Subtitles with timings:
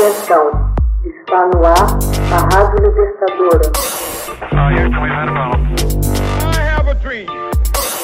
[0.00, 0.72] Atenção,
[1.04, 1.98] está no ar
[2.32, 3.70] a Rádio Libertadora.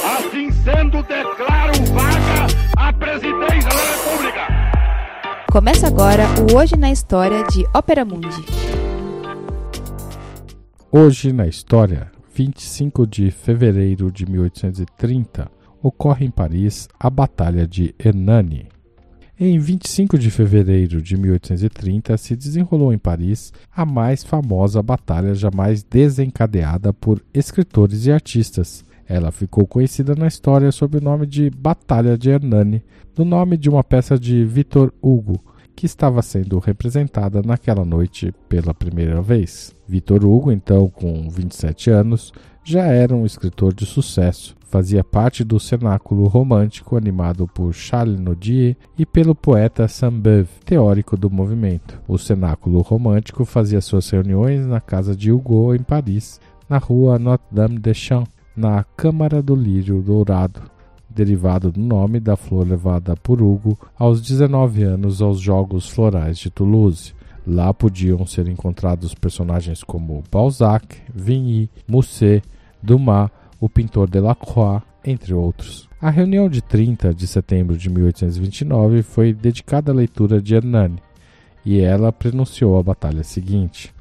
[0.04, 2.46] Assim sendo, declaro vaga
[2.76, 4.40] a presidência da República.
[5.50, 8.44] Começa agora o Hoje na História de Ópera Mundi.
[10.92, 15.50] Hoje na História, 25 de fevereiro de 1830,
[15.82, 18.75] ocorre em Paris a Batalha de Hernani.
[19.38, 25.82] Em 25 de fevereiro de 1830 se desenrolou em Paris a mais famosa batalha jamais
[25.82, 28.82] desencadeada por escritores e artistas.
[29.06, 32.82] Ela ficou conhecida na história sob o nome de Batalha de Hernani,
[33.14, 35.44] do nome de uma peça de Victor Hugo,
[35.76, 39.76] que estava sendo representada naquela noite pela primeira vez.
[39.86, 42.32] Victor Hugo, então com 27 anos,
[42.64, 44.55] já era um escritor de sucesso.
[44.68, 51.30] Fazia parte do cenáculo romântico animado por Charles Nodier e pelo poeta Saint-Beuve, teórico do
[51.30, 52.00] movimento.
[52.08, 58.28] O cenáculo romântico fazia suas reuniões na casa de Hugo, em Paris, na rua Notre-Dame-des-Champs,
[58.56, 60.60] na Câmara do Lírio Dourado,
[61.08, 66.50] derivado do nome da flor levada por Hugo aos 19 anos aos Jogos Florais de
[66.50, 67.14] Toulouse.
[67.46, 72.42] Lá podiam ser encontrados personagens como Balzac, Vigny, Musset,
[72.82, 75.88] Dumas, o pintor Delacroix, entre outros.
[76.00, 81.00] A reunião de 30 de setembro de 1829 foi dedicada à leitura de Hernani,
[81.64, 83.94] e ela prenunciou a batalha seguinte.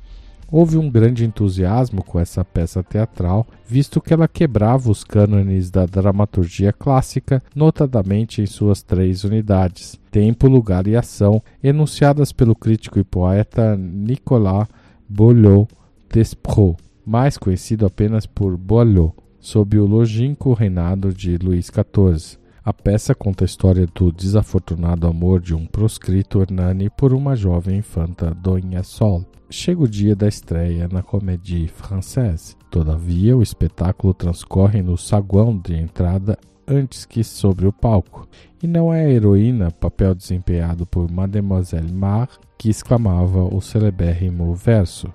[0.52, 5.86] Houve um grande entusiasmo com essa peça teatral, visto que ela quebrava os cânones da
[5.86, 13.04] dramaturgia clássica, notadamente em suas três unidades: tempo, lugar e ação, enunciadas pelo crítico e
[13.04, 14.68] poeta Nicolas
[15.10, 15.68] Boileau
[16.10, 19.16] Desprez mais conhecido apenas por Boileau,
[19.46, 22.40] sob o longínquo reinado de Luís XIV.
[22.64, 27.78] A peça conta a história do desafortunado amor de um proscrito Hernani por uma jovem
[27.78, 29.24] infanta Dona Sol.
[29.48, 32.56] Chega o dia da estreia na Comédie Française.
[32.72, 38.28] Todavia, o espetáculo transcorre no saguão de entrada antes que sobre o palco.
[38.64, 45.14] E não é a heroína, papel desempenhado por Mademoiselle Mar, que exclamava o celebérrimo verso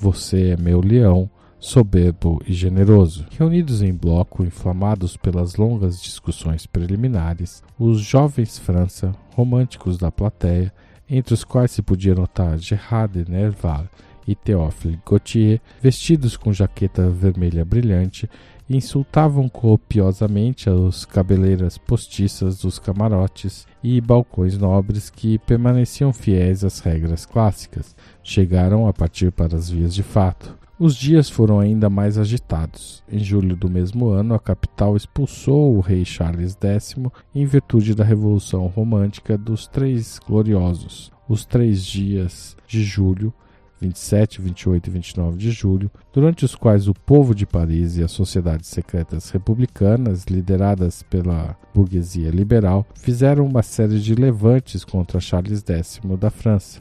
[0.00, 1.28] você é meu leão,
[1.60, 3.26] soberbo e generoso.
[3.30, 10.72] Reunidos em bloco, inflamados pelas longas discussões preliminares, os jovens França, românticos da plateia,
[11.08, 13.86] entre os quais se podia notar Gerard de Nerval
[14.26, 18.28] e Théophile Gautier, vestidos com jaqueta vermelha brilhante,
[18.68, 27.26] insultavam copiosamente as cabeleiras postiças dos camarotes e balcões nobres que permaneciam fiéis às regras
[27.26, 27.96] clássicas.
[28.22, 30.59] Chegaram a partir para as vias de fato.
[30.82, 33.04] Os dias foram ainda mais agitados.
[33.06, 36.94] Em julho do mesmo ano, a capital expulsou o rei Charles X
[37.34, 41.12] em virtude da Revolução Romântica dos Três Gloriosos.
[41.28, 43.30] Os três dias de julho
[43.78, 48.12] 27, 28 e 29 de julho, durante os quais o povo de Paris e as
[48.12, 56.00] sociedades secretas republicanas, lideradas pela burguesia liberal, fizeram uma série de levantes contra Charles X
[56.18, 56.80] da França.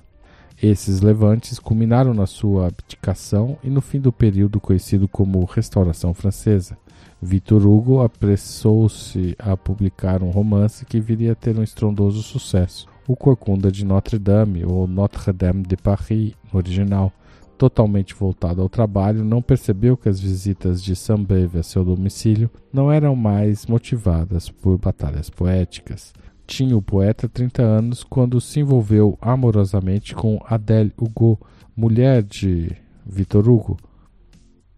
[0.62, 6.78] Esses levantes culminaram na sua abdicação e no fim do período conhecido como Restauração Francesa.
[7.22, 13.16] Victor Hugo apressou-se a publicar um romance que viria a ter um estrondoso sucesso, o
[13.16, 17.14] Corcunda de Notre-Dame, ou Notre-Dame de Paris, no original.
[17.58, 22.91] Totalmente voltado ao trabalho, não percebeu que as visitas de Saint-Beuve a seu domicílio não
[22.91, 26.14] eram mais motivadas por batalhas poéticas.
[26.50, 31.40] Tinha o poeta 30 anos quando se envolveu amorosamente com Adèle Hugo,
[31.78, 33.78] mulher de Victor Hugo.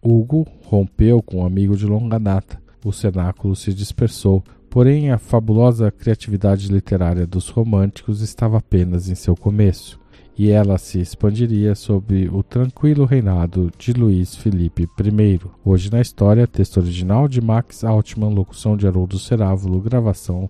[0.02, 2.62] Hugo rompeu com um amigo de longa data.
[2.84, 9.36] O cenáculo se dispersou, Porém, a fabulosa criatividade literária dos românticos estava apenas em seu
[9.36, 10.00] começo,
[10.38, 15.40] e ela se expandiria sob o tranquilo reinado de Luís Felipe I.
[15.64, 20.50] Hoje na história, texto original de Max Altman, locução de Haroldo Cerávulo, gravação